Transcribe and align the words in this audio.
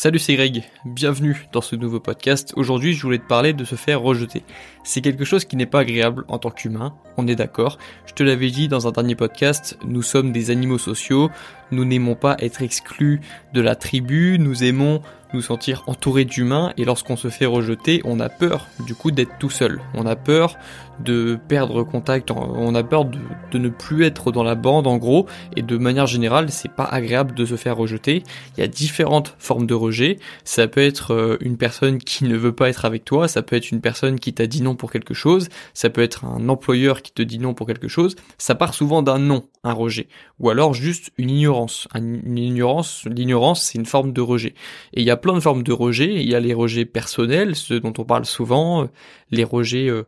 Salut 0.00 0.20
c'est 0.20 0.36
Greg, 0.36 0.62
bienvenue 0.84 1.48
dans 1.50 1.60
ce 1.60 1.74
nouveau 1.74 1.98
podcast. 1.98 2.52
Aujourd'hui 2.54 2.94
je 2.94 3.02
voulais 3.02 3.18
te 3.18 3.26
parler 3.26 3.52
de 3.52 3.64
se 3.64 3.74
faire 3.74 4.00
rejeter. 4.00 4.44
C'est 4.84 5.00
quelque 5.00 5.24
chose 5.24 5.44
qui 5.44 5.56
n'est 5.56 5.66
pas 5.66 5.80
agréable 5.80 6.24
en 6.28 6.38
tant 6.38 6.52
qu'humain, 6.52 6.94
on 7.16 7.26
est 7.26 7.34
d'accord. 7.34 7.78
Je 8.06 8.12
te 8.12 8.22
l'avais 8.22 8.52
dit 8.52 8.68
dans 8.68 8.86
un 8.86 8.92
dernier 8.92 9.16
podcast, 9.16 9.76
nous 9.84 10.02
sommes 10.02 10.30
des 10.30 10.52
animaux 10.52 10.78
sociaux, 10.78 11.32
nous 11.70 11.84
n'aimons 11.84 12.14
pas 12.14 12.36
être 12.40 12.62
exclus 12.62 13.20
de 13.52 13.60
la 13.60 13.76
tribu, 13.76 14.38
nous 14.38 14.64
aimons 14.64 15.02
nous 15.34 15.42
sentir 15.42 15.82
entourés 15.86 16.24
d'humains 16.24 16.72
et 16.76 16.84
lorsqu'on 16.84 17.16
se 17.16 17.28
fait 17.28 17.46
rejeter, 17.46 18.00
on 18.04 18.20
a 18.20 18.28
peur 18.28 18.66
du 18.86 18.94
coup 18.94 19.10
d'être 19.10 19.36
tout 19.38 19.50
seul. 19.50 19.80
On 19.94 20.06
a 20.06 20.16
peur 20.16 20.56
de 21.00 21.38
perdre 21.48 21.84
contact, 21.84 22.30
on 22.32 22.74
a 22.74 22.82
peur 22.82 23.04
de, 23.04 23.58
ne 23.58 23.68
plus 23.68 24.04
être 24.04 24.32
dans 24.32 24.42
la 24.42 24.54
bande 24.54 24.86
en 24.86 24.96
gros 24.96 25.26
et 25.54 25.62
de 25.62 25.76
manière 25.76 26.06
générale, 26.06 26.50
c'est 26.50 26.72
pas 26.72 26.84
agréable 26.84 27.34
de 27.34 27.44
se 27.44 27.56
faire 27.56 27.76
rejeter. 27.76 28.22
Il 28.56 28.60
y 28.60 28.62
a 28.64 28.66
différentes 28.66 29.34
formes 29.38 29.66
de 29.66 29.74
rejet. 29.74 30.18
Ça 30.44 30.66
peut 30.66 30.80
être 30.80 31.12
euh, 31.12 31.36
une 31.40 31.56
personne 31.56 31.98
qui 31.98 32.24
ne 32.24 32.36
veut 32.36 32.54
pas 32.54 32.68
être 32.68 32.84
avec 32.84 33.04
toi, 33.04 33.28
ça 33.28 33.42
peut 33.42 33.56
être 33.56 33.70
une 33.70 33.80
personne 33.80 34.18
qui 34.18 34.32
t'a 34.32 34.46
dit 34.46 34.62
non 34.62 34.74
pour 34.74 34.90
quelque 34.90 35.14
chose, 35.14 35.48
ça 35.72 35.90
peut 35.90 36.02
être 36.02 36.24
un 36.24 36.48
employeur 36.48 37.02
qui 37.02 37.12
te 37.12 37.22
dit 37.22 37.38
non 37.38 37.54
pour 37.54 37.66
quelque 37.66 37.88
chose. 37.88 38.16
Ça 38.38 38.54
part 38.54 38.74
souvent 38.74 39.02
d'un 39.02 39.18
non, 39.18 39.44
un 39.62 39.72
rejet, 39.72 40.08
ou 40.40 40.50
alors 40.50 40.74
juste 40.74 41.12
une 41.16 41.30
ignorance. 41.30 41.57
Une 41.94 42.38
ignorance, 42.38 43.04
l'ignorance, 43.06 43.62
c'est 43.62 43.78
une 43.78 43.86
forme 43.86 44.12
de 44.12 44.20
rejet. 44.20 44.54
Et 44.92 45.00
il 45.00 45.06
y 45.06 45.10
a 45.10 45.16
plein 45.16 45.34
de 45.34 45.40
formes 45.40 45.62
de 45.62 45.72
rejet. 45.72 46.14
Il 46.14 46.28
y 46.28 46.34
a 46.34 46.40
les 46.40 46.54
rejets 46.54 46.84
personnels, 46.84 47.56
ceux 47.56 47.80
dont 47.80 47.92
on 47.98 48.04
parle 48.04 48.24
souvent, 48.24 48.84
euh, 48.84 48.86
les 49.30 49.44
rejets 49.44 49.88
euh, 49.88 50.04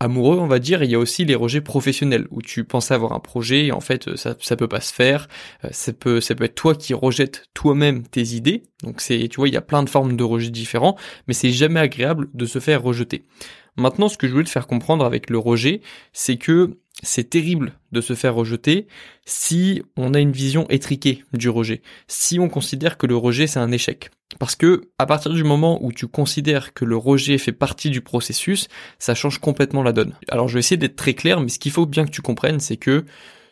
amoureux, 0.00 0.38
on 0.38 0.46
va 0.46 0.58
dire. 0.58 0.82
il 0.82 0.90
y 0.90 0.94
a 0.94 0.98
aussi 0.98 1.24
les 1.24 1.34
rejets 1.34 1.60
professionnels, 1.60 2.26
où 2.30 2.42
tu 2.42 2.64
pensais 2.64 2.94
avoir 2.94 3.12
un 3.12 3.20
projet 3.20 3.66
et 3.66 3.72
en 3.72 3.80
fait 3.80 4.08
euh, 4.08 4.16
ça 4.16 4.34
ça 4.40 4.56
peut 4.56 4.68
pas 4.68 4.80
se 4.80 4.92
faire. 4.92 5.28
ça 5.70 5.92
peut 5.92 6.20
ça 6.20 6.34
peut 6.34 6.44
être 6.44 6.54
toi 6.54 6.74
qui 6.74 6.94
rejettes 6.94 7.48
toi-même 7.54 8.02
tes 8.02 8.34
idées. 8.34 8.64
Donc 8.82 9.00
c'est 9.00 9.28
tu 9.28 9.36
vois 9.36 9.48
il 9.48 9.54
y 9.54 9.58
a 9.58 9.62
plein 9.62 9.82
de 9.82 9.90
formes 9.90 10.16
de 10.16 10.24
rejets 10.24 10.50
différents, 10.50 10.96
mais 11.28 11.34
c'est 11.34 11.50
jamais 11.50 11.80
agréable 11.80 12.28
de 12.34 12.46
se 12.46 12.58
faire 12.58 12.82
rejeter. 12.82 13.24
Maintenant, 13.76 14.08
ce 14.08 14.18
que 14.18 14.26
je 14.26 14.32
voulais 14.32 14.44
te 14.44 14.50
faire 14.50 14.66
comprendre 14.66 15.04
avec 15.04 15.30
le 15.30 15.38
rejet, 15.38 15.80
c'est 16.12 16.36
que 16.36 16.78
c'est 17.02 17.30
terrible 17.30 17.72
de 17.92 18.00
se 18.00 18.14
faire 18.14 18.34
rejeter 18.34 18.86
si 19.24 19.82
on 19.96 20.14
a 20.14 20.20
une 20.20 20.32
vision 20.32 20.68
étriquée 20.68 21.24
du 21.32 21.48
rejet, 21.48 21.82
si 22.08 22.38
on 22.38 22.48
considère 22.48 22.98
que 22.98 23.06
le 23.06 23.16
rejet 23.16 23.46
c'est 23.46 23.58
un 23.58 23.72
échec. 23.72 24.10
Parce 24.38 24.54
que 24.54 24.82
à 24.98 25.06
partir 25.06 25.32
du 25.32 25.44
moment 25.44 25.82
où 25.82 25.92
tu 25.92 26.06
considères 26.06 26.74
que 26.74 26.84
le 26.84 26.96
rejet 26.96 27.38
fait 27.38 27.52
partie 27.52 27.90
du 27.90 28.00
processus, 28.00 28.68
ça 28.98 29.14
change 29.14 29.38
complètement 29.38 29.82
la 29.82 29.92
donne. 29.92 30.14
Alors 30.28 30.48
je 30.48 30.54
vais 30.54 30.60
essayer 30.60 30.76
d'être 30.76 30.96
très 30.96 31.14
clair, 31.14 31.40
mais 31.40 31.48
ce 31.48 31.58
qu'il 31.58 31.72
faut 31.72 31.86
bien 31.86 32.04
que 32.04 32.10
tu 32.10 32.22
comprennes, 32.22 32.60
c'est 32.60 32.76
que 32.76 33.04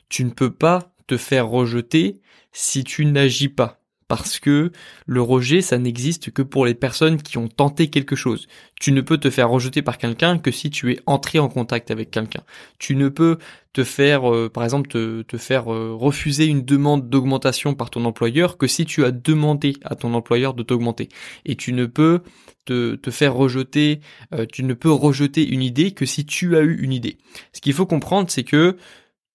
tu 0.08 0.24
ne 0.24 0.30
peux 0.30 0.52
pas 0.52 0.92
te 1.06 1.16
faire 1.16 1.48
rejeter 1.48 2.20
si 2.52 2.84
tu 2.84 3.06
n'agis 3.06 3.48
pas 3.48 3.80
parce 4.09 4.41
que 4.41 4.73
le 5.06 5.23
rejet, 5.23 5.61
ça 5.61 5.78
n'existe 5.78 6.31
que 6.31 6.42
pour 6.42 6.64
les 6.64 6.75
personnes 6.75 7.20
qui 7.20 7.37
ont 7.37 7.48
tenté 7.48 7.89
quelque 7.91 8.17
chose. 8.17 8.48
Tu 8.81 8.91
ne 8.92 9.03
peux 9.03 9.19
te 9.19 9.28
faire 9.28 9.51
rejeter 9.51 9.83
par 9.83 9.98
quelqu'un 9.98 10.39
que 10.39 10.51
si 10.51 10.70
tu 10.70 10.92
es 10.92 11.01
entré 11.06 11.39
en 11.39 11.48
contact 11.48 11.91
avec 11.91 12.11
quelqu'un. 12.11 12.42
Tu 12.79 12.97
ne 12.97 13.09
peux 13.09 13.39
te 13.75 13.84
faire, 13.84 14.33
euh, 14.33 14.48
par 14.48 14.64
exemple, 14.64 14.89
te, 14.89 15.36
faire 15.36 15.73
euh, 15.73 15.95
refuser 15.95 16.47
une 16.47 16.64
demande 16.64 17.09
d'augmentation 17.11 17.75
par 17.75 17.91
ton 17.91 18.05
employeur 18.06 18.56
que 18.56 18.67
si 18.67 18.86
tu 18.86 19.05
as 19.05 19.11
demandé 19.11 19.75
à 19.84 19.95
ton 19.95 20.14
employeur 20.14 20.55
de 20.55 20.62
t'augmenter. 20.62 21.11
Et 21.45 21.55
tu 21.55 21.75
ne 21.75 21.84
peux 21.84 22.23
te, 22.64 22.98
faire 23.11 23.34
rejeter, 23.34 24.01
euh, 24.34 24.47
tu 24.51 24.64
ne 24.64 24.75
peux 24.75 24.91
rejeter 24.91 25.47
une 25.47 25.62
idée 25.62 25.92
que 25.92 26.06
si 26.06 26.27
tu 26.27 26.56
as 26.56 26.61
eu 26.61 26.79
une 26.81 26.92
idée. 26.92 27.19
Ce 27.53 27.61
qu'il 27.61 27.73
faut 27.73 27.86
comprendre, 27.86 28.31
c'est 28.31 28.45
que 28.45 28.77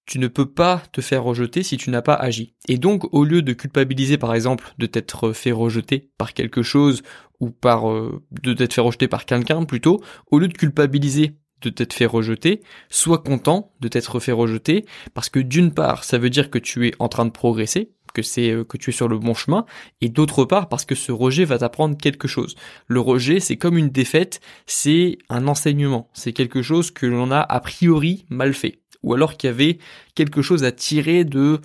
tu 0.06 0.20
ne 0.20 0.28
peux 0.28 0.50
pas 0.50 0.84
te 0.92 1.02
faire 1.02 1.24
rejeter 1.24 1.64
si 1.64 1.78
tu 1.78 1.90
n'as 1.90 2.02
pas 2.02 2.16
agi. 2.16 2.56
Et 2.68 2.78
donc, 2.78 3.14
au 3.14 3.24
lieu 3.24 3.42
de 3.42 3.54
culpabiliser, 3.54 4.18
par 4.18 4.34
exemple, 4.34 4.74
de 4.78 4.86
t'être 4.86 5.34
fait 5.34 5.52
rejeter 5.52 6.12
par 6.18 6.34
quelque 6.34 6.62
chose 6.62 7.04
ou 7.40 7.50
par 7.50 7.90
euh, 7.90 8.22
de 8.42 8.54
t'être 8.54 8.74
fait 8.74 8.82
rejeter 8.82 9.08
par 9.08 9.26
quelqu'un 9.26 9.64
plutôt, 9.64 10.02
au 10.32 10.40
lieu 10.40 10.48
de 10.48 10.58
culpabiliser 10.58 11.38
de 11.62 11.70
t'être 11.70 11.94
fait 11.94 12.06
rejeter, 12.06 12.62
sois 12.90 13.20
content 13.20 13.72
de 13.80 13.88
t'être 13.88 14.20
fait 14.20 14.34
rejeter 14.34 14.86
parce 15.14 15.30
que 15.30 15.40
d'une 15.40 15.74
part, 15.74 16.04
ça 16.04 16.18
veut 16.18 16.30
dire 16.30 16.50
que 16.50 16.60
tu 16.60 16.88
es 16.88 16.94
en 17.00 17.08
train 17.08 17.26
de 17.26 17.32
progresser, 17.32 17.94
que 18.14 18.22
c'est 18.22 18.52
euh, 18.52 18.64
que 18.64 18.78
tu 18.78 18.92
es 18.92 18.94
sur 18.94 19.08
le 19.08 19.18
bon 19.18 19.34
chemin 19.34 19.66
et 20.02 20.10
d'autre 20.10 20.46
part 20.46 20.70
parce 20.70 20.86
que 20.86 20.96
ce 20.96 21.12
rejet 21.12 21.46
va 21.46 21.58
t'apprendre 21.58 21.98
quelque 21.98 22.28
chose. 22.28 22.56
Le 22.88 23.00
rejet, 23.00 23.40
c'est 23.40 23.58
comme 23.58 23.78
une 23.78 23.90
défaite, 23.90 24.42
c'est 24.66 25.18
un 25.30 25.48
enseignement, 25.48 26.10
c'est 26.14 26.34
quelque 26.34 26.62
chose 26.62 26.92
que 26.92 27.06
l'on 27.06 27.32
a 27.32 27.40
a 27.40 27.60
priori 27.60 28.26
mal 28.30 28.54
fait 28.54 28.83
ou 29.04 29.14
alors 29.14 29.38
qu'il 29.38 29.50
y 29.50 29.54
avait 29.54 29.78
quelque 30.16 30.42
chose 30.42 30.64
à 30.64 30.72
tirer 30.72 31.24
de 31.24 31.60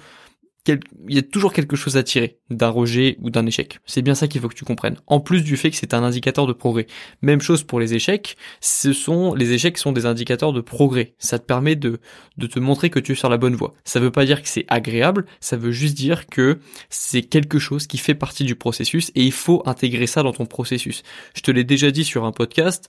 il 1.09 1.15
y 1.15 1.19
a 1.19 1.23
toujours 1.23 1.53
quelque 1.53 1.77
chose 1.77 1.97
à 1.97 2.03
tirer 2.03 2.39
d'un 2.51 2.69
rejet 2.69 3.17
ou 3.21 3.31
d'un 3.31 3.47
échec. 3.47 3.79
C'est 3.87 4.03
bien 4.03 4.15
ça 4.15 4.29
qu'il 4.29 4.41
faut 4.41 4.49
que 4.49 4.55
tu 4.55 4.65
comprennes. 4.65 4.97
En 5.07 5.21
plus 5.21 5.43
du 5.43 5.57
fait 5.57 5.71
que 5.71 5.77
c'est 5.77 5.95
un 5.95 6.03
indicateur 6.03 6.47
de 6.47 6.53
progrès. 6.53 6.87
Même 7.23 7.41
chose 7.41 7.63
pour 7.63 7.81
les 7.81 7.95
échecs. 7.95 8.37
Ce 8.61 8.93
sont, 8.93 9.35
les 9.35 9.53
échecs 9.53 9.79
sont 9.79 9.93
des 9.93 10.07
indicateurs 10.07 10.53
de 10.53 10.61
progrès. 10.61 11.15
Ça 11.19 11.39
te 11.39 11.45
permet 11.45 11.77
de, 11.77 12.01
de 12.37 12.47
te 12.47 12.59
montrer 12.59 12.91
que 12.91 12.99
tu 12.99 13.13
es 13.13 13.15
sur 13.15 13.29
la 13.29 13.37
bonne 13.37 13.55
voie. 13.55 13.75
Ça 13.85 14.01
veut 14.01 14.11
pas 14.11 14.25
dire 14.25 14.43
que 14.43 14.49
c'est 14.49 14.67
agréable. 14.69 15.27
Ça 15.41 15.57
veut 15.57 15.73
juste 15.73 15.97
dire 15.97 16.27
que 16.27 16.59
c'est 16.91 17.23
quelque 17.23 17.59
chose 17.59 17.87
qui 17.87 17.99
fait 17.99 18.15
partie 18.15 18.45
du 18.45 18.55
processus 18.55 19.11
et 19.15 19.23
il 19.25 19.33
faut 19.33 19.63
intégrer 19.67 20.07
ça 20.07 20.23
dans 20.23 20.33
ton 20.33 20.47
processus. 20.47 21.03
Je 21.35 21.43
te 21.43 21.51
l'ai 21.51 21.65
déjà 21.65 21.91
dit 21.91 22.05
sur 22.05 22.25
un 22.25 22.33
podcast. 22.33 22.89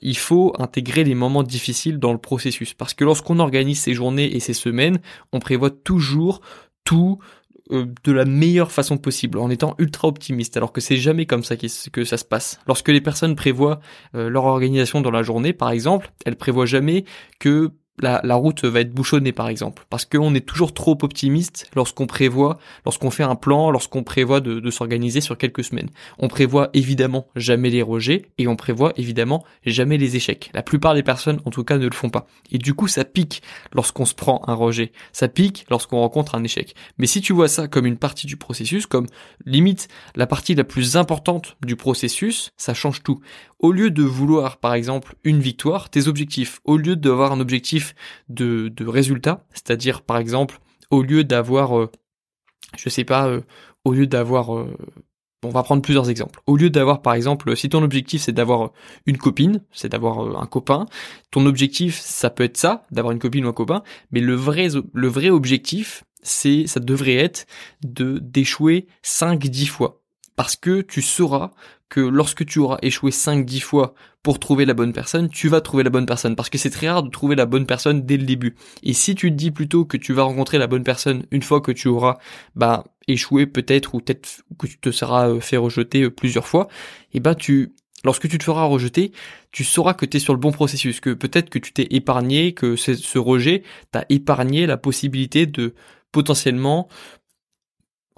Il 0.00 0.16
faut 0.16 0.54
intégrer 0.58 1.04
les 1.04 1.14
moments 1.14 1.42
difficiles 1.42 1.98
dans 1.98 2.12
le 2.12 2.18
processus. 2.18 2.74
Parce 2.74 2.94
que 2.94 3.04
lorsqu'on 3.04 3.38
organise 3.38 3.80
ces 3.80 3.94
journées 3.94 4.36
et 4.36 4.40
ces 4.40 4.52
semaines, 4.52 5.00
on 5.32 5.38
prévoit 5.38 5.70
toujours 5.70 6.40
tout 6.88 7.18
euh, 7.70 7.84
de 8.02 8.12
la 8.12 8.24
meilleure 8.24 8.72
façon 8.72 8.96
possible, 8.96 9.36
en 9.36 9.50
étant 9.50 9.74
ultra 9.76 10.08
optimiste, 10.08 10.56
alors 10.56 10.72
que 10.72 10.80
c'est 10.80 10.96
jamais 10.96 11.26
comme 11.26 11.44
ça 11.44 11.54
que 11.58 12.04
ça 12.04 12.16
se 12.16 12.24
passe. 12.24 12.60
Lorsque 12.66 12.88
les 12.88 13.02
personnes 13.02 13.36
prévoient 13.36 13.80
euh, 14.14 14.30
leur 14.30 14.46
organisation 14.46 15.02
dans 15.02 15.10
la 15.10 15.22
journée, 15.22 15.52
par 15.52 15.68
exemple, 15.68 16.10
elles 16.24 16.36
prévoient 16.36 16.64
jamais 16.64 17.04
que 17.38 17.72
la, 18.00 18.34
route 18.34 18.64
va 18.64 18.80
être 18.80 18.92
bouchonnée 18.92 19.32
par 19.32 19.48
exemple, 19.48 19.86
parce 19.90 20.04
qu'on 20.04 20.34
est 20.34 20.46
toujours 20.46 20.74
trop 20.74 20.96
optimiste 21.02 21.70
lorsqu'on 21.74 22.06
prévoit, 22.06 22.58
lorsqu'on 22.84 23.10
fait 23.10 23.22
un 23.22 23.34
plan, 23.34 23.70
lorsqu'on 23.70 24.02
prévoit 24.02 24.40
de, 24.40 24.60
de 24.60 24.70
s'organiser 24.70 25.20
sur 25.20 25.36
quelques 25.36 25.64
semaines. 25.64 25.90
On 26.18 26.28
prévoit 26.28 26.70
évidemment 26.74 27.26
jamais 27.36 27.70
les 27.70 27.82
rejets 27.82 28.26
et 28.38 28.48
on 28.48 28.56
prévoit 28.56 28.92
évidemment 28.96 29.44
jamais 29.64 29.98
les 29.98 30.16
échecs. 30.16 30.50
La 30.54 30.62
plupart 30.62 30.94
des 30.94 31.02
personnes 31.02 31.40
en 31.44 31.50
tout 31.50 31.64
cas 31.64 31.78
ne 31.78 31.86
le 31.86 31.94
font 31.94 32.10
pas. 32.10 32.26
Et 32.50 32.58
du 32.58 32.74
coup 32.74 32.88
ça 32.88 33.04
pique 33.04 33.42
lorsqu'on 33.72 34.04
se 34.04 34.14
prend 34.14 34.42
un 34.46 34.54
rejet, 34.54 34.92
ça 35.12 35.28
pique 35.28 35.66
lorsqu'on 35.70 35.98
rencontre 35.98 36.34
un 36.34 36.44
échec. 36.44 36.74
Mais 36.98 37.06
si 37.06 37.20
tu 37.20 37.32
vois 37.32 37.48
ça 37.48 37.68
comme 37.68 37.86
une 37.86 37.98
partie 37.98 38.26
du 38.26 38.36
processus, 38.36 38.86
comme 38.86 39.06
limite 39.44 39.88
la 40.16 40.26
partie 40.26 40.54
la 40.54 40.64
plus 40.64 40.96
importante 40.96 41.56
du 41.64 41.76
processus, 41.76 42.52
ça 42.56 42.74
change 42.74 43.02
tout. 43.02 43.20
Au 43.58 43.72
lieu 43.72 43.90
de 43.90 44.02
vouloir 44.02 44.58
par 44.58 44.74
exemple 44.74 45.16
une 45.24 45.40
victoire, 45.40 45.90
tes 45.90 46.06
objectifs, 46.06 46.60
au 46.64 46.76
lieu 46.76 46.96
d'avoir 46.96 47.32
un 47.32 47.40
objectif 47.40 47.87
de, 48.28 48.72
résultats, 48.86 49.46
c'est-à-dire 49.52 50.02
par 50.02 50.18
exemple 50.18 50.60
au 50.90 51.02
lieu 51.02 51.24
d'avoir, 51.24 51.78
euh, 51.78 51.90
je 52.76 52.88
sais 52.88 53.04
pas, 53.04 53.28
euh, 53.28 53.42
au 53.84 53.92
lieu 53.92 54.06
d'avoir 54.06 54.56
euh, 54.56 54.74
on 55.44 55.50
va 55.50 55.62
prendre 55.62 55.82
plusieurs 55.82 56.10
exemples. 56.10 56.40
Au 56.46 56.56
lieu 56.56 56.68
d'avoir, 56.68 57.00
par 57.00 57.14
exemple, 57.14 57.56
si 57.56 57.68
ton 57.68 57.82
objectif 57.82 58.22
c'est 58.22 58.32
d'avoir 58.32 58.72
une 59.06 59.18
copine, 59.18 59.62
c'est 59.70 59.88
d'avoir 59.88 60.40
un 60.40 60.46
copain, 60.46 60.86
ton 61.30 61.46
objectif 61.46 61.98
ça 62.00 62.30
peut 62.30 62.44
être 62.44 62.56
ça, 62.56 62.86
d'avoir 62.90 63.12
une 63.12 63.20
copine 63.20 63.44
ou 63.44 63.48
un 63.48 63.52
copain, 63.52 63.82
mais 64.10 64.20
le 64.20 64.34
vrai, 64.34 64.68
le 64.92 65.08
vrai 65.08 65.30
objectif, 65.30 66.04
c'est, 66.22 66.66
ça 66.66 66.80
devrait 66.80 67.14
être 67.14 67.46
de 67.84 68.18
d'échouer 68.18 68.88
5-10 69.04 69.66
fois. 69.66 69.97
Parce 70.38 70.54
que 70.54 70.82
tu 70.82 71.02
sauras 71.02 71.50
que 71.88 71.98
lorsque 71.98 72.46
tu 72.46 72.60
auras 72.60 72.78
échoué 72.80 73.10
5-10 73.10 73.58
fois 73.58 73.94
pour 74.22 74.38
trouver 74.38 74.66
la 74.66 74.74
bonne 74.74 74.92
personne, 74.92 75.28
tu 75.28 75.48
vas 75.48 75.60
trouver 75.60 75.82
la 75.82 75.90
bonne 75.90 76.06
personne. 76.06 76.36
Parce 76.36 76.48
que 76.48 76.58
c'est 76.58 76.70
très 76.70 76.88
rare 76.88 77.02
de 77.02 77.10
trouver 77.10 77.34
la 77.34 77.44
bonne 77.44 77.66
personne 77.66 78.06
dès 78.06 78.16
le 78.16 78.22
début. 78.22 78.54
Et 78.84 78.92
si 78.92 79.16
tu 79.16 79.32
te 79.32 79.34
dis 79.34 79.50
plutôt 79.50 79.84
que 79.84 79.96
tu 79.96 80.12
vas 80.12 80.22
rencontrer 80.22 80.58
la 80.58 80.68
bonne 80.68 80.84
personne 80.84 81.24
une 81.32 81.42
fois 81.42 81.60
que 81.60 81.72
tu 81.72 81.88
auras 81.88 82.18
bah, 82.54 82.84
échoué 83.08 83.46
peut-être 83.46 83.96
ou 83.96 83.98
peut-être 83.98 84.44
que 84.56 84.68
tu 84.68 84.78
te 84.78 84.92
seras 84.92 85.28
euh, 85.28 85.40
fait 85.40 85.56
rejeter 85.56 86.02
euh, 86.02 86.10
plusieurs 86.10 86.46
fois, 86.46 86.68
et 87.12 87.18
bah 87.18 87.34
tu 87.34 87.72
lorsque 88.04 88.28
tu 88.28 88.38
te 88.38 88.44
feras 88.44 88.62
rejeter, 88.62 89.10
tu 89.50 89.64
sauras 89.64 89.94
que 89.94 90.06
tu 90.06 90.18
es 90.18 90.20
sur 90.20 90.34
le 90.34 90.38
bon 90.38 90.52
processus, 90.52 91.00
que 91.00 91.14
peut-être 91.14 91.50
que 91.50 91.58
tu 91.58 91.72
t'es 91.72 91.88
épargné, 91.90 92.54
que 92.54 92.76
ce 92.76 93.18
rejet 93.18 93.64
t'a 93.90 94.04
épargné 94.08 94.66
la 94.66 94.76
possibilité 94.76 95.46
de 95.46 95.74
potentiellement 96.12 96.88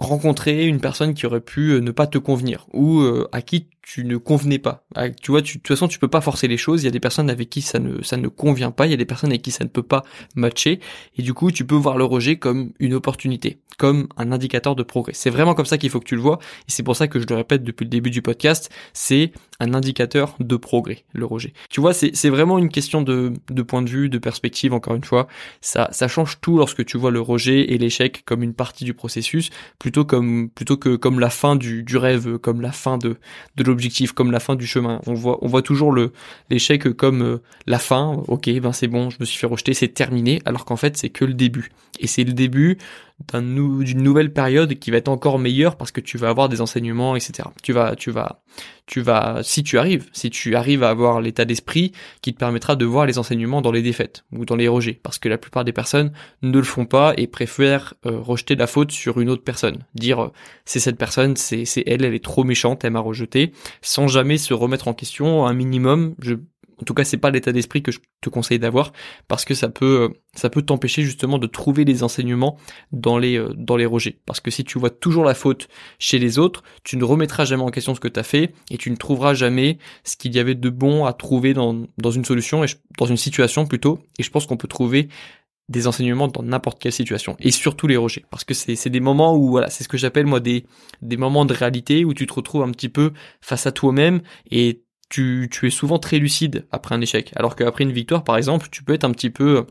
rencontrer 0.01 0.65
une 0.65 0.79
personne 0.79 1.13
qui 1.13 1.25
aurait 1.25 1.41
pu 1.41 1.71
euh, 1.71 1.79
ne 1.79 1.91
pas 1.91 2.07
te 2.07 2.17
convenir 2.17 2.67
ou 2.73 2.99
euh, 2.99 3.27
à 3.31 3.41
qui 3.41 3.67
tu 3.81 4.05
ne 4.05 4.17
convenais 4.17 4.59
pas. 4.59 4.85
Ah, 4.95 5.09
tu 5.09 5.31
vois, 5.31 5.41
tu, 5.41 5.57
de 5.57 5.63
toute 5.63 5.75
façon, 5.75 5.87
tu 5.87 5.97
peux 5.97 6.07
pas 6.07 6.21
forcer 6.21 6.47
les 6.47 6.57
choses. 6.57 6.83
Il 6.83 6.85
y 6.85 6.87
a 6.87 6.91
des 6.91 6.99
personnes 6.99 7.29
avec 7.29 7.49
qui 7.49 7.61
ça 7.61 7.79
ne, 7.79 8.01
ça 8.03 8.17
ne 8.17 8.27
convient 8.27 8.71
pas. 8.71 8.85
Il 8.85 8.91
y 8.91 8.93
a 8.93 8.97
des 8.97 9.05
personnes 9.05 9.31
avec 9.31 9.41
qui 9.41 9.51
ça 9.51 9.63
ne 9.63 9.69
peut 9.69 9.83
pas 9.83 10.03
matcher. 10.35 10.79
Et 11.17 11.23
du 11.23 11.33
coup, 11.33 11.51
tu 11.51 11.65
peux 11.65 11.75
voir 11.75 11.97
le 11.97 12.03
rejet 12.03 12.37
comme 12.37 12.73
une 12.79 12.93
opportunité, 12.93 13.59
comme 13.77 14.07
un 14.17 14.31
indicateur 14.31 14.75
de 14.75 14.83
progrès. 14.83 15.13
C'est 15.15 15.31
vraiment 15.31 15.55
comme 15.55 15.65
ça 15.65 15.77
qu'il 15.77 15.89
faut 15.89 15.99
que 15.99 16.05
tu 16.05 16.15
le 16.15 16.21
vois. 16.21 16.39
Et 16.67 16.71
c'est 16.71 16.83
pour 16.83 16.95
ça 16.95 17.07
que 17.07 17.19
je 17.19 17.25
le 17.27 17.35
répète 17.35 17.63
depuis 17.63 17.85
le 17.85 17.89
début 17.89 18.11
du 18.11 18.21
podcast. 18.21 18.69
C'est 18.93 19.31
un 19.59 19.73
indicateur 19.73 20.35
de 20.39 20.55
progrès, 20.55 21.03
le 21.13 21.25
rejet. 21.25 21.53
Tu 21.69 21.81
vois, 21.81 21.93
c'est, 21.93 22.15
c'est 22.15 22.29
vraiment 22.29 22.59
une 22.59 22.69
question 22.69 23.01
de, 23.01 23.33
de 23.49 23.61
point 23.61 23.81
de 23.81 23.89
vue, 23.89 24.09
de 24.09 24.17
perspective, 24.19 24.73
encore 24.73 24.95
une 24.95 25.03
fois. 25.03 25.27
Ça, 25.61 25.89
ça 25.91 26.07
change 26.07 26.39
tout 26.41 26.57
lorsque 26.57 26.85
tu 26.85 26.97
vois 26.97 27.11
le 27.11 27.21
rejet 27.21 27.71
et 27.73 27.77
l'échec 27.77 28.23
comme 28.25 28.43
une 28.43 28.53
partie 28.53 28.85
du 28.85 28.93
processus, 28.93 29.49
plutôt 29.79 30.05
comme, 30.05 30.49
plutôt 30.49 30.77
que 30.77 30.95
comme 30.95 31.19
la 31.19 31.29
fin 31.29 31.55
du, 31.55 31.83
du 31.83 31.97
rêve, 31.97 32.37
comme 32.37 32.61
la 32.61 32.71
fin 32.71 32.97
de, 32.97 33.17
de 33.55 33.63
l'objectif, 33.71 34.11
comme 34.11 34.31
la 34.31 34.39
fin 34.39 34.55
du 34.55 34.67
chemin. 34.67 35.01
On 35.07 35.13
voit, 35.13 35.39
on 35.41 35.47
voit 35.47 35.61
toujours 35.61 35.91
le 35.91 36.11
l'échec 36.49 36.91
comme 36.93 37.23
euh, 37.23 37.41
la 37.65 37.79
fin. 37.79 38.21
Ok, 38.27 38.49
ben 38.59 38.71
c'est 38.71 38.87
bon, 38.87 39.09
je 39.09 39.17
me 39.19 39.25
suis 39.25 39.39
fait 39.39 39.47
rejeter, 39.47 39.73
c'est 39.73 39.87
terminé. 39.87 40.41
Alors 40.45 40.65
qu'en 40.65 40.75
fait, 40.75 40.97
c'est 40.97 41.09
que 41.09 41.25
le 41.25 41.33
début. 41.33 41.71
Et 41.99 42.07
c'est 42.07 42.23
le 42.23 42.33
début 42.33 42.77
d'une 43.33 44.01
nouvelle 44.01 44.33
période 44.33 44.75
qui 44.75 44.91
va 44.91 44.97
être 44.97 45.09
encore 45.09 45.39
meilleure 45.39 45.77
parce 45.77 45.91
que 45.91 46.01
tu 46.01 46.17
vas 46.17 46.29
avoir 46.29 46.49
des 46.49 46.61
enseignements, 46.61 47.15
etc. 47.15 47.49
Tu 47.63 47.73
vas, 47.73 47.95
tu 47.95 48.11
vas, 48.11 48.41
tu 48.85 49.01
vas, 49.01 49.39
si 49.43 49.63
tu 49.63 49.77
arrives, 49.77 50.09
si 50.11 50.29
tu 50.29 50.55
arrives 50.55 50.83
à 50.83 50.89
avoir 50.89 51.21
l'état 51.21 51.45
d'esprit 51.45 51.93
qui 52.21 52.33
te 52.33 52.39
permettra 52.39 52.75
de 52.75 52.85
voir 52.85 53.05
les 53.05 53.17
enseignements 53.17 53.61
dans 53.61 53.71
les 53.71 53.81
défaites 53.81 54.25
ou 54.31 54.45
dans 54.45 54.55
les 54.55 54.67
rejets, 54.67 54.99
parce 55.01 55.17
que 55.17 55.29
la 55.29 55.37
plupart 55.37 55.63
des 55.63 55.73
personnes 55.73 56.11
ne 56.41 56.57
le 56.57 56.63
font 56.63 56.85
pas 56.85 57.13
et 57.17 57.27
préfèrent 57.27 57.93
euh, 58.05 58.19
rejeter 58.19 58.55
la 58.55 58.67
faute 58.67 58.91
sur 58.91 59.19
une 59.19 59.29
autre 59.29 59.43
personne, 59.43 59.85
dire 59.95 60.23
euh, 60.23 60.31
c'est 60.65 60.79
cette 60.79 60.97
personne, 60.97 61.35
c'est 61.35 61.65
elle, 61.85 62.03
elle 62.03 62.13
est 62.13 62.23
trop 62.23 62.43
méchante, 62.43 62.83
elle 62.83 62.91
m'a 62.91 62.99
rejeté, 62.99 63.53
sans 63.81 64.07
jamais 64.07 64.37
se 64.37 64.53
remettre 64.53 64.87
en 64.87 64.93
question 64.93 65.45
un 65.45 65.53
minimum. 65.53 66.15
Je 66.19 66.35
en 66.81 66.85
tout 66.85 66.93
cas, 66.93 67.03
c'est 67.03 67.17
pas 67.17 67.29
l'état 67.29 67.51
d'esprit 67.51 67.83
que 67.83 67.91
je 67.91 67.99
te 68.21 68.29
conseille 68.29 68.59
d'avoir 68.59 68.91
parce 69.27 69.45
que 69.45 69.53
ça 69.53 69.69
peut 69.69 70.09
euh, 70.11 70.19
ça 70.33 70.49
peut 70.49 70.61
t'empêcher 70.61 71.03
justement 71.03 71.37
de 71.37 71.47
trouver 71.47 71.85
les 71.85 72.03
enseignements 72.03 72.57
dans 72.91 73.17
les 73.17 73.37
euh, 73.37 73.53
dans 73.55 73.77
les 73.77 73.85
rejets. 73.85 74.17
Parce 74.25 74.39
que 74.39 74.49
si 74.49 74.63
tu 74.63 74.79
vois 74.79 74.89
toujours 74.89 75.23
la 75.23 75.35
faute 75.35 75.67
chez 75.99 76.17
les 76.17 76.39
autres, 76.39 76.63
tu 76.83 76.97
ne 76.97 77.03
remettras 77.03 77.45
jamais 77.45 77.63
en 77.63 77.69
question 77.69 77.93
ce 77.93 77.99
que 77.99 78.07
tu 78.07 78.19
as 78.19 78.23
fait 78.23 78.53
et 78.71 78.77
tu 78.77 78.89
ne 78.89 78.95
trouveras 78.95 79.33
jamais 79.33 79.77
ce 80.03 80.15
qu'il 80.15 80.33
y 80.35 80.39
avait 80.39 80.55
de 80.55 80.69
bon 80.69 81.05
à 81.05 81.13
trouver 81.13 81.53
dans 81.53 81.85
dans 81.97 82.11
une 82.11 82.25
solution 82.25 82.63
et 82.63 82.67
dans 82.97 83.05
une 83.05 83.17
situation 83.17 83.65
plutôt. 83.65 83.99
Et 84.17 84.23
je 84.23 84.31
pense 84.31 84.47
qu'on 84.47 84.57
peut 84.57 84.67
trouver 84.67 85.09
des 85.69 85.87
enseignements 85.87 86.27
dans 86.27 86.43
n'importe 86.43 86.79
quelle 86.79 86.91
situation 86.91 87.37
et 87.39 87.51
surtout 87.51 87.87
les 87.87 87.95
rejets 87.95 88.25
parce 88.29 88.43
que 88.43 88.53
c'est 88.53 88.75
c'est 88.75 88.89
des 88.89 88.99
moments 88.99 89.37
où 89.37 89.51
voilà 89.51 89.69
c'est 89.69 89.85
ce 89.85 89.87
que 89.87 89.97
j'appelle 89.97 90.25
moi 90.25 90.41
des 90.41 90.65
des 91.01 91.15
moments 91.15 91.45
de 91.45 91.53
réalité 91.53 92.03
où 92.03 92.13
tu 92.13 92.27
te 92.27 92.33
retrouves 92.33 92.63
un 92.63 92.71
petit 92.71 92.89
peu 92.89 93.13
face 93.39 93.65
à 93.67 93.71
toi-même 93.71 94.21
et 94.49 94.81
tu, 95.11 95.49
tu 95.51 95.67
es 95.67 95.69
souvent 95.69 95.99
très 95.99 96.17
lucide 96.17 96.65
après 96.71 96.95
un 96.95 97.01
échec. 97.01 97.31
Alors 97.35 97.55
qu'après 97.55 97.83
une 97.83 97.91
victoire, 97.91 98.23
par 98.23 98.37
exemple, 98.37 98.69
tu 98.71 98.83
peux 98.83 98.93
être 98.93 99.03
un 99.03 99.11
petit 99.11 99.29
peu 99.29 99.67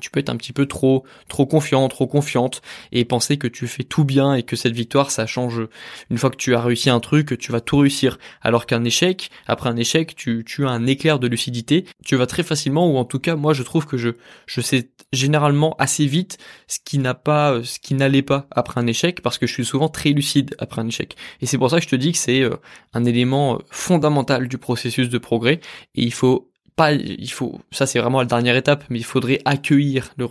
tu 0.00 0.10
peux 0.10 0.20
être 0.20 0.28
un 0.28 0.36
petit 0.36 0.52
peu 0.52 0.66
trop 0.66 1.04
trop 1.28 1.46
confiant, 1.46 1.88
trop 1.88 2.06
confiante 2.06 2.62
et 2.92 3.04
penser 3.04 3.38
que 3.38 3.48
tu 3.48 3.66
fais 3.66 3.84
tout 3.84 4.04
bien 4.04 4.34
et 4.34 4.42
que 4.42 4.56
cette 4.56 4.72
victoire 4.72 5.10
ça 5.10 5.26
change. 5.26 5.62
Une 6.10 6.18
fois 6.18 6.30
que 6.30 6.36
tu 6.36 6.54
as 6.54 6.60
réussi 6.60 6.90
un 6.90 7.00
truc, 7.00 7.38
tu 7.38 7.52
vas 7.52 7.60
tout 7.60 7.78
réussir. 7.78 8.18
Alors 8.42 8.66
qu'un 8.66 8.84
échec, 8.84 9.30
après 9.46 9.70
un 9.70 9.76
échec, 9.76 10.14
tu, 10.14 10.44
tu 10.46 10.66
as 10.66 10.70
un 10.70 10.86
éclair 10.86 11.18
de 11.18 11.26
lucidité, 11.26 11.86
tu 12.04 12.16
vas 12.16 12.26
très 12.26 12.42
facilement 12.42 12.90
ou 12.90 12.96
en 12.96 13.04
tout 13.04 13.18
cas 13.18 13.36
moi 13.36 13.54
je 13.54 13.62
trouve 13.62 13.86
que 13.86 13.96
je 13.96 14.10
je 14.46 14.60
sais 14.60 14.90
généralement 15.12 15.74
assez 15.78 16.06
vite 16.06 16.38
ce 16.66 16.78
qui 16.84 16.98
n'a 16.98 17.14
pas 17.14 17.62
ce 17.64 17.78
qui 17.78 17.94
n'allait 17.94 18.22
pas 18.22 18.46
après 18.50 18.80
un 18.80 18.86
échec 18.86 19.22
parce 19.22 19.38
que 19.38 19.46
je 19.46 19.52
suis 19.52 19.64
souvent 19.64 19.88
très 19.88 20.10
lucide 20.10 20.54
après 20.58 20.80
un 20.80 20.88
échec. 20.88 21.16
Et 21.40 21.46
c'est 21.46 21.58
pour 21.58 21.70
ça 21.70 21.78
que 21.78 21.84
je 21.84 21.88
te 21.88 21.96
dis 21.96 22.12
que 22.12 22.18
c'est 22.18 22.42
euh, 22.42 22.56
un 22.92 23.04
élément 23.04 23.54
euh, 23.54 23.58
fondamental 23.70 24.48
du 24.48 24.58
processus 24.58 25.08
de 25.08 25.18
progrès 25.18 25.60
et 25.94 26.02
il 26.02 26.12
faut 26.12 26.47
pas, 26.78 26.92
il 26.92 27.30
faut, 27.30 27.60
ça 27.72 27.86
c'est 27.86 27.98
vraiment 27.98 28.20
la 28.20 28.24
dernière 28.24 28.56
étape, 28.56 28.84
mais 28.88 29.00
il 29.00 29.04
faudrait 29.04 29.40
accueillir 29.44 30.14
le 30.16 30.24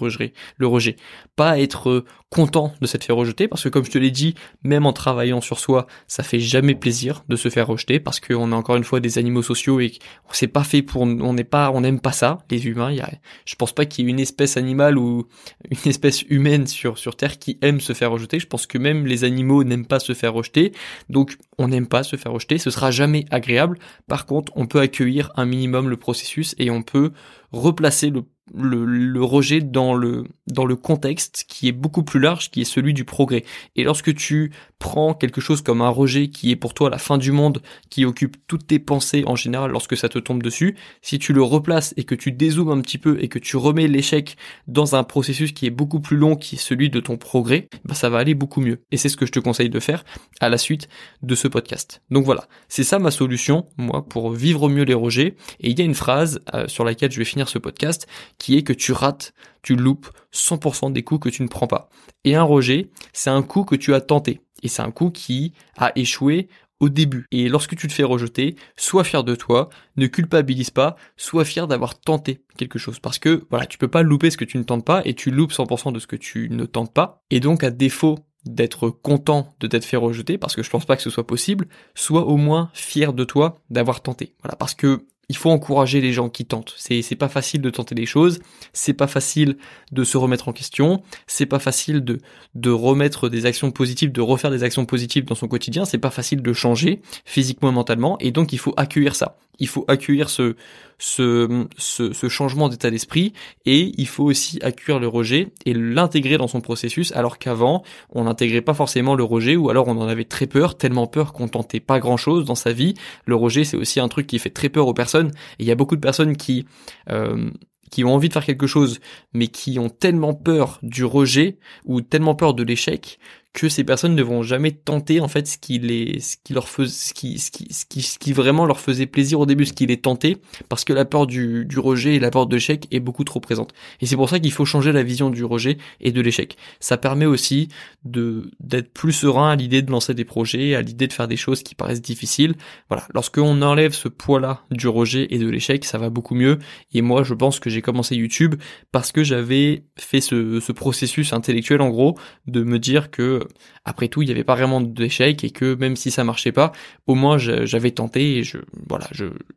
rejet, 0.66 0.96
pas 1.36 1.60
être 1.60 1.90
euh, 1.90 2.06
content 2.30 2.74
de 2.80 2.88
s'être 2.88 3.04
fait 3.04 3.14
rejeter, 3.14 3.50
parce 3.50 3.64
que 3.64 3.70
comme 3.70 3.84
je 3.84 3.92
te 3.92 3.98
l'ai 3.98 4.12
dit, 4.12 4.34
même 4.64 4.86
en 4.86 4.94
travaillant 4.94 5.42
sur 5.42 5.60
soi, 5.60 5.88
ça 6.08 6.24
fait 6.24 6.40
jamais 6.40 6.74
plaisir 6.74 7.26
de 7.28 7.36
se 7.36 7.50
faire 7.50 7.68
rejeter, 7.68 8.00
parce 8.00 8.22
qu'on 8.22 8.52
est 8.52 8.56
encore 8.56 8.78
une 8.78 8.86
fois 8.86 9.02
des 9.02 9.18
animaux 9.18 9.44
sociaux 9.44 9.82
et 9.82 9.92
on 10.26 10.48
pas 10.48 10.64
fait 10.64 10.82
pour, 10.82 11.02
on 11.02 11.34
n'aime 11.82 12.00
pas 12.00 12.12
ça, 12.14 12.38
les 12.50 12.66
humains. 12.66 12.92
Y 12.94 13.02
a, 13.02 13.10
je 13.46 13.56
pense 13.56 13.74
pas 13.74 13.86
qu'il 13.86 14.06
y 14.06 14.08
ait 14.08 14.12
une 14.12 14.20
espèce 14.20 14.56
animale 14.56 14.98
ou 14.98 15.28
une 15.70 15.90
espèce 15.90 16.22
humaine 16.24 16.66
sur 16.66 16.98
sur 16.98 17.18
terre 17.18 17.38
qui 17.40 17.58
aime 17.62 17.82
se 17.82 17.92
faire 17.92 18.12
rejeter. 18.12 18.40
Je 18.40 18.48
pense 18.48 18.66
que 18.68 18.78
même 18.78 19.06
les 19.06 19.26
animaux 19.26 19.66
n'aiment 19.66 19.86
pas 19.86 20.00
se 20.00 20.14
faire 20.14 20.34
rejeter, 20.34 20.72
donc 21.10 21.38
on 21.58 21.68
n'aime 21.68 21.88
pas 21.88 22.04
se 22.04 22.16
faire 22.16 22.32
rejeter. 22.32 22.58
Ce 22.58 22.70
sera 22.70 22.92
jamais 22.92 23.26
agréable. 23.32 23.80
Par 24.08 24.26
contre, 24.26 24.54
on 24.56 24.66
peut 24.66 24.80
accueillir 24.80 25.32
un 25.36 25.46
minimum 25.46 25.90
le 25.90 25.98
processus 25.98 26.37
et 26.58 26.70
on 26.72 26.84
peut 26.84 27.12
replacer 27.52 28.10
le 28.10 28.24
le, 28.56 28.86
le, 28.86 29.24
rejet 29.24 29.62
dans 29.62 29.94
le 29.94 30.26
dans 30.48 30.66
le 30.66 30.76
contexte 30.76 31.46
qui 31.48 31.68
est 31.68 31.74
beaucoup 31.74 32.04
plus 32.04 32.20
large, 32.20 32.50
qui 32.50 32.62
est 32.62 32.66
celui 32.66 32.94
du 32.94 33.04
progrès. 33.04 33.44
Et 33.76 33.84
lorsque 33.84 34.14
tu 34.16 34.52
prends 34.80 35.14
quelque 35.14 35.42
chose 35.42 35.62
comme 35.62 35.82
un 35.82 35.90
rejet 35.90 36.30
qui 36.30 36.52
est 36.52 36.56
pour 36.56 36.74
toi 36.74 36.90
la 36.90 36.98
fin 36.98 37.18
du 37.18 37.32
monde, 37.32 37.62
qui 37.90 38.06
occupe 38.06 38.38
toutes 38.48 38.68
tes 38.68 38.80
pensées 38.80 39.24
en 39.26 39.36
général 39.36 39.72
lorsque 39.72 39.98
ça 39.98 40.10
te 40.10 40.20
tombe 40.20 40.42
dessus, 40.42 40.76
si 41.02 41.20
tu 41.20 41.34
le 41.34 41.42
replaces 41.42 41.94
et 41.98 42.04
que 42.04 42.16
tu 42.16 42.32
dézoomes 42.32 42.70
un 42.70 42.82
petit 42.82 42.98
peu 42.98 43.18
et 43.22 43.28
que 43.28 43.40
tu 43.40 43.58
remets 43.58 43.88
l'échec 43.88 44.38
dans 44.68 44.96
un 44.96 45.04
processus 45.04 45.52
qui 45.52 45.66
est 45.66 45.72
beaucoup 45.72 46.00
plus 46.00 46.18
long, 46.18 46.36
qui 46.36 46.56
est 46.56 46.60
celui 46.60 46.90
de 46.90 47.00
ton 47.00 47.18
progrès, 47.18 47.68
bah 47.86 47.96
ça 47.96 48.10
va 48.10 48.20
aller 48.20 48.36
beaucoup 48.36 48.62
mieux. 48.62 48.82
Et 48.92 48.98
c'est 48.98 49.10
ce 49.10 49.18
que 49.18 49.26
je 49.26 49.32
te 49.32 49.40
conseille 49.40 49.70
de 49.70 49.80
faire 49.80 50.06
à 50.40 50.50
la 50.50 50.58
suite 50.58 50.88
de 51.22 51.36
ce 51.36 51.48
podcast. 51.48 52.02
Donc 52.10 52.26
voilà, 52.26 52.48
c'est 52.70 52.84
ça 52.84 53.00
ma 53.00 53.12
solution, 53.12 53.68
moi, 53.78 54.06
pour 54.08 54.32
vivre 54.32 54.70
mieux 54.70 54.84
les 54.84 54.94
rejets. 54.94 55.36
Et 55.60 55.70
il 55.70 55.78
y 55.78 55.82
a 55.82 55.86
une 55.86 55.96
phrase 55.96 56.42
euh, 56.54 56.68
sur 56.68 56.84
laquelle 56.84 57.12
je 57.12 57.20
vais 57.20 57.26
finir 57.26 57.50
ce 57.50 57.58
podcast 57.58 58.08
qui 58.38 58.58
est 58.58 58.64
que 58.64 58.74
tu 58.74 58.92
rates, 58.92 59.34
tu 59.62 59.76
loupes 59.76 60.10
100% 60.34 60.92
des 60.92 61.04
coups 61.04 61.22
que 61.22 61.30
tu 61.30 61.44
ne 61.44 61.48
prends 61.48 61.68
pas. 61.68 61.90
Et 62.24 62.36
un 62.36 62.44
rejet, 62.44 62.90
c'est 63.14 63.30
un 63.30 63.44
coup 63.44 63.64
que 63.64 63.76
tu 63.76 63.94
as 63.94 64.02
tenté. 64.02 64.42
Et 64.64 64.68
c'est 64.68 64.82
un 64.82 64.92
coup 64.92 65.12
qui 65.12 65.54
a 65.78 65.92
échoué 65.96 66.50
au 66.80 66.90
début. 66.90 67.26
Et 67.32 67.50
lorsque 67.50 67.76
tu 67.76 67.88
te 67.88 67.94
fais 67.94 68.04
rejeter, 68.04 68.56
sois 68.76 69.04
fier 69.04 69.24
de 69.24 69.36
toi, 69.36 69.70
ne 69.96 70.08
culpabilise 70.08 70.70
pas, 70.70 70.96
sois 71.16 71.46
fier 71.46 71.68
d'avoir 71.68 72.00
tenté 72.00 72.44
quelque 72.58 72.80
chose. 72.80 73.00
Parce 73.00 73.20
que, 73.20 73.46
voilà, 73.50 73.66
tu 73.66 73.78
peux 73.78 73.88
pas 73.88 74.04
louper 74.04 74.30
ce 74.30 74.38
que 74.38 74.46
tu 74.46 74.58
ne 74.58 74.64
tentes 74.64 74.86
pas 74.86 75.02
et 75.06 75.14
tu 75.14 75.32
loupes 75.32 75.52
100% 75.52 75.92
de 75.92 76.00
ce 76.00 76.08
que 76.08 76.16
tu 76.16 76.50
ne 76.52 76.66
tentes 76.66 76.94
pas. 76.94 77.24
Et 77.32 77.40
donc, 77.40 77.64
à 77.64 77.72
défaut 77.72 78.20
d'être 78.46 78.90
content 78.90 79.54
de 79.60 79.68
t'être 79.68 79.86
fait 79.86 79.98
rejeter, 79.98 80.38
parce 80.38 80.56
que 80.56 80.64
je 80.64 80.70
pense 80.70 80.86
pas 80.86 80.96
que 80.96 81.02
ce 81.02 81.10
soit 81.10 81.28
possible, 81.28 81.68
sois 81.96 82.26
au 82.26 82.38
moins 82.38 82.70
fier 82.74 83.14
de 83.14 83.24
toi 83.24 83.56
d'avoir 83.70 84.02
tenté. 84.02 84.36
Voilà, 84.42 84.56
parce 84.56 84.74
que 84.74 85.06
il 85.30 85.36
faut 85.36 85.50
encourager 85.50 86.02
les 86.02 86.14
gens 86.14 86.30
qui 86.30 86.46
tentent. 86.46 86.74
C'est 86.78 87.02
c'est 87.02 87.16
pas 87.16 87.30
facile 87.30 87.62
de 87.62 87.70
tenter 87.70 87.96
des 87.96 88.06
choses, 88.06 88.40
c'est 88.74 88.94
pas 88.94 89.08
facile 89.08 89.58
de 89.92 90.04
se 90.04 90.18
remettre 90.18 90.48
en 90.48 90.54
question, 90.54 91.02
c'est 91.28 91.46
pas 91.46 91.60
facile 91.60 92.02
de 92.04 92.20
de 92.56 92.70
remettre 92.70 93.30
des 93.30 93.46
actions 93.46 93.72
positives, 93.72 94.12
de 94.12 94.22
refaire 94.22 94.52
des 94.52 94.64
actions 94.64 94.86
positives 94.86 95.26
dans 95.26 95.36
son 95.36 95.48
quotidien, 95.48 95.86
c'est 95.86 95.98
pas 95.98 96.12
facile 96.12 96.42
de 96.42 96.54
changer 96.54 97.02
physiquement 97.26 97.70
et 97.70 97.74
mentalement 97.74 98.18
et 98.20 98.32
donc 98.32 98.54
il 98.54 98.60
faut 98.60 98.74
accueillir 98.78 99.16
ça. 99.16 99.38
Il 99.60 99.68
faut 99.68 99.86
accueillir 99.88 100.30
ce 100.30 100.56
ce, 101.00 101.68
ce, 101.78 102.28
changement 102.28 102.70
d'état 102.70 102.90
d'esprit 102.90 103.34
et 103.66 103.92
il 103.98 104.08
faut 104.08 104.24
aussi 104.24 104.58
accueillir 104.64 105.00
le 105.00 105.08
rejet 105.08 105.50
et 105.66 105.76
l'intégrer 105.76 106.38
dans 106.38 106.48
son 106.48 106.60
processus 106.60 107.12
alors 107.12 107.38
qu'avant 107.38 107.84
on 108.10 108.24
n'intégrait 108.24 108.64
pas 108.64 108.74
forcément 108.74 109.14
le 109.14 109.24
rejet 109.24 109.56
ou 109.56 109.70
alors 109.70 109.88
on 109.88 109.98
en 109.98 110.08
avait 110.08 110.24
très 110.24 110.48
peur, 110.48 110.76
tellement 110.76 111.06
peur 111.06 111.34
qu'on 111.34 111.48
tentait 111.48 111.80
pas 111.80 112.00
grand 112.00 112.18
chose 112.18 112.46
dans 112.46 112.56
sa 112.56 112.72
vie. 112.72 112.96
Le 113.26 113.36
rejet 113.36 113.64
c'est 113.64 113.78
aussi 113.78 114.00
un 114.00 114.08
truc 114.08 114.26
qui 114.26 114.40
fait 114.40 114.50
très 114.50 114.70
peur 114.70 114.88
aux 114.88 114.96
personnes 114.96 115.28
et 115.60 115.64
il 115.64 115.68
y 115.68 115.72
a 115.72 115.76
beaucoup 115.76 115.96
de 115.96 116.02
personnes 116.02 116.36
qui 116.36 116.66
euh, 117.12 117.52
qui 117.92 118.04
ont 118.04 118.14
envie 118.14 118.28
de 118.28 118.34
faire 118.34 118.46
quelque 118.46 118.68
chose, 118.68 119.00
mais 119.34 119.48
qui 119.48 119.80
ont 119.80 119.90
tellement 119.90 120.34
peur 120.34 120.80
du 120.84 121.06
rejet 121.06 121.58
ou 121.86 122.02
tellement 122.02 122.36
peur 122.36 122.54
de 122.54 122.64
l'échec 122.64 123.20
que 123.54 123.70
ces 123.70 123.84
personnes 123.84 124.16
ne 124.16 124.22
vont 124.22 124.44
jamais 124.44 124.72
tenter 124.72 125.20
en 125.20 125.28
fait 125.28 125.48
ce 125.48 125.58
qui 125.58 125.80
les, 125.80 126.20
ce 126.20 126.38
qui 126.44 126.54
leur 126.54 126.70
faisait, 126.70 126.92
ce 126.92 127.14
qui, 127.14 127.40
ce 127.40 127.52
qui, 127.52 128.02
ce 128.02 128.20
qui, 128.20 128.34
vraiment 128.34 128.66
leur 128.66 128.80
faisait 128.80 129.08
plaisir 129.08 129.40
au 129.40 129.46
début, 129.46 129.66
ce 129.66 129.74
qui 129.74 129.86
les 129.88 129.98
tentait, 129.98 130.38
parce 130.70 130.84
que 130.84 130.94
la 130.94 131.06
peur 131.06 131.26
du, 131.26 131.66
du 131.66 131.80
rejet 131.80 132.16
et 132.16 132.20
la 132.20 132.30
peur 132.30 132.46
de 132.46 132.56
l'échec 132.56 132.88
est 132.92 133.00
beaucoup 133.00 133.24
trop 133.24 133.40
présente. 133.40 133.74
Et 134.00 134.06
c'est 134.06 134.16
pour 134.16 134.30
ça 134.30 134.40
qu'il 134.40 134.52
faut 134.52 134.66
changer 134.66 134.92
la 134.92 135.04
vision 135.04 135.30
du 135.30 135.44
rejet 135.44 135.78
et 136.02 136.12
de 136.12 136.22
l'échec. 136.22 136.58
Ça 136.80 136.98
permet 136.98 137.26
aussi 137.26 137.70
de 138.06 138.52
d'être 138.60 138.94
plus 138.94 139.12
serein 139.12 139.52
à 139.52 139.56
l'idée 139.56 139.82
de 139.82 139.92
lancer 139.92 140.14
des 140.14 140.26
projets, 140.26 140.76
à 140.76 140.82
l'idée 140.82 141.08
de 141.08 141.14
faire 141.14 141.28
des 141.28 141.38
choses 141.38 141.64
qui 141.64 141.76
paraissent 141.76 142.02
difficiles. 142.02 142.56
Voilà, 142.90 143.08
lorsqu'on 143.14 143.62
enlève 143.62 143.94
ce 143.94 144.08
poids-là 144.08 144.62
du 144.72 144.88
rejet 144.88 145.28
et 145.32 145.40
de 145.40 145.50
l'échec, 145.50 145.84
ça 145.86 145.98
va 145.98 146.10
beaucoup 146.10 146.36
mieux. 146.36 146.60
Et 146.94 147.02
moi, 147.02 147.24
je 147.24 147.34
pense 147.34 147.60
que 147.60 147.70
j'ai 147.70 147.82
commencé 147.82 148.16
YouTube 148.16 148.56
parce 148.92 149.12
que 149.12 149.24
j'avais 149.24 149.84
fait 149.98 150.22
ce, 150.22 150.60
ce 150.60 150.72
processus 150.72 151.34
intellectuel 151.34 151.82
en 151.82 151.90
gros 151.90 152.18
de 152.46 152.64
me 152.64 152.80
dire 152.80 153.12
que 153.12 153.37
après 153.86 154.08
tout, 154.08 154.22
il 154.22 154.26
n'y 154.26 154.32
avait 154.32 154.44
pas 154.44 154.56
vraiment 154.56 154.82
d'échec 154.82 155.44
et 155.44 155.50
que 155.50 155.76
même 155.76 155.96
si 155.96 156.12
ça 156.12 156.24
marchait 156.24 156.52
pas, 156.52 156.72
au 157.06 157.16
moins 157.16 157.38
j'avais 157.38 157.92
tenté 157.92 158.38
et 158.38 158.44
je 158.44 158.58
voilà, 158.88 159.08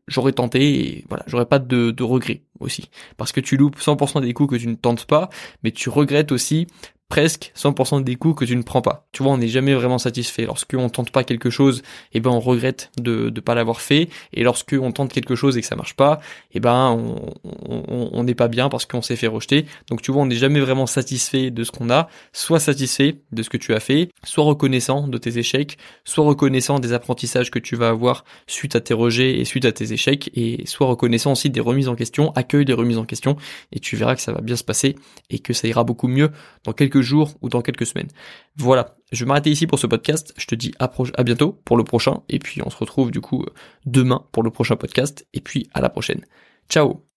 j'aurais 0.09 0.33
tenté 0.33 0.81
et 0.81 1.05
voilà, 1.09 1.25
j'aurais 1.27 1.47
pas 1.47 1.59
de 1.59 2.03
regrets 2.03 2.43
aussi. 2.61 2.91
Parce 3.17 3.33
que 3.33 3.41
tu 3.41 3.57
loupes 3.57 3.79
100% 3.79 4.23
des 4.23 4.33
coups 4.33 4.51
que 4.51 4.57
tu 4.57 4.69
ne 4.69 4.75
tentes 4.75 5.07
pas, 5.07 5.31
mais 5.63 5.71
tu 5.71 5.89
regrettes 5.89 6.33
aussi 6.33 6.67
presque 7.11 7.52
100% 7.57 8.02
des 8.05 8.17
coups 8.17 8.38
que 8.38 8.45
tu 8.47 8.57
ne 8.57 8.62
prends 8.62 8.81
pas. 8.81 9.07
Tu 9.12 9.23
vois, 9.23 9.33
on 9.33 9.38
n'est 9.38 9.49
jamais 9.49 9.75
vraiment 9.75 9.99
satisfait. 9.99 10.47
Lorsqu'on 10.47 10.88
tente 10.88 11.11
pas 11.11 11.25
quelque 11.25 11.50
chose, 11.50 11.83
eh 12.14 12.21
ben 12.21 12.31
on 12.31 12.40
regrette 12.40 12.90
de 12.99 13.31
ne 13.35 13.40
pas 13.40 13.55
l'avoir 13.55 13.81
fait. 13.83 14.09
Et 14.33 14.43
lorsque 14.43 14.76
on 14.81 14.93
tente 14.93 15.12
quelque 15.12 15.35
chose 15.35 15.59
et 15.59 15.61
que 15.61 15.67
ça 15.67 15.76
marche 15.76 15.95
pas, 15.95 16.21
eh 16.55 16.61
ben 16.61 16.97
on 17.45 18.25
n'est 18.25 18.35
pas 18.35 18.49
bien 18.49 18.69
parce 18.69 18.87
qu'on 18.87 19.02
s'est 19.02 19.17
fait 19.17 19.26
rejeter. 19.26 19.67
Donc 19.90 20.00
tu 20.00 20.12
vois, 20.12 20.23
on 20.23 20.26
n'est 20.26 20.37
jamais 20.37 20.61
vraiment 20.61 20.87
satisfait 20.87 21.50
de 21.50 21.64
ce 21.64 21.73
qu'on 21.73 21.90
a. 21.90 22.09
Sois 22.33 22.61
satisfait 22.61 23.19
de 23.33 23.43
ce 23.43 23.50
que 23.50 23.57
tu 23.57 23.75
as 23.75 23.81
fait, 23.81 24.11
sois 24.25 24.45
reconnaissant 24.45 25.09
de 25.09 25.19
tes 25.19 25.37
échecs, 25.37 25.79
sois 26.05 26.25
reconnaissant 26.25 26.79
des 26.79 26.93
apprentissages 26.93 27.50
que 27.50 27.59
tu 27.59 27.75
vas 27.75 27.88
avoir 27.88 28.25
suite 28.47 28.76
à 28.76 28.81
tes 28.81 28.95
rejets 28.95 29.40
et 29.40 29.45
suite 29.45 29.64
à 29.64 29.73
tes 29.73 29.93
échecs, 29.93 30.31
et 30.35 30.64
sois 30.67 30.87
reconnaissant 30.87 31.33
aussi 31.33 31.50
des 31.50 31.61
remises 31.61 31.88
en 31.88 31.97
question, 31.97 32.31
accueille 32.37 32.64
des 32.64 32.73
remises 32.73 32.99
en 32.99 33.05
question, 33.05 33.37
et 33.73 33.81
tu 33.81 33.97
verras 33.97 34.14
que 34.14 34.23
ça 34.23 34.33
va 34.33 34.40
bien 34.40 34.55
se 34.55 34.62
passer 34.62 34.95
et 35.29 35.40
que 35.40 35.52
ça 35.52 35.67
ira 35.67 35.83
beaucoup 35.83 36.07
mieux 36.07 36.31
dans 36.64 36.73
jours 37.02 37.35
ou 37.42 37.49
dans 37.49 37.62
quelques 37.62 37.87
semaines. 37.87 38.09
Voilà, 38.57 38.97
je 39.12 39.25
vais 39.25 39.28
m'arrêter 39.28 39.50
ici 39.50 39.66
pour 39.66 39.78
ce 39.78 39.87
podcast. 39.87 40.33
Je 40.37 40.47
te 40.47 40.54
dis 40.54 40.73
à 40.78 41.23
bientôt 41.23 41.52
pour 41.64 41.76
le 41.76 41.85
prochain. 41.85 42.23
Et 42.28 42.38
puis 42.38 42.62
on 42.64 42.71
se 42.71 42.76
retrouve 42.76 43.11
du 43.11 43.21
coup 43.21 43.45
demain 43.87 44.25
pour 44.33 44.42
le 44.42 44.50
prochain 44.50 44.76
podcast. 44.76 45.26
Et 45.35 45.40
puis 45.40 45.69
à 45.75 45.80
la 45.80 45.90
prochaine. 45.90 46.25
Ciao 46.69 47.10